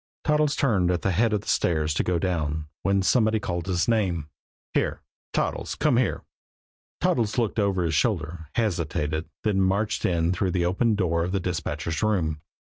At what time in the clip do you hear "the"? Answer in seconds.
1.03-1.11, 1.41-1.47, 10.53-10.65, 11.33-11.39